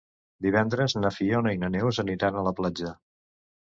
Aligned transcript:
Divendres 0.45 0.95
na 1.03 1.13
Fiona 1.19 1.55
i 1.59 1.61
na 1.67 1.71
Neus 1.77 2.03
aniran 2.07 2.43
a 2.43 2.49
la 2.51 2.59
platja. 2.63 3.01